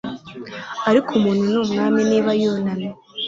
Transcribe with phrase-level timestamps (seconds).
[0.89, 2.89] Ariko umuntu ni umwami niba yunamye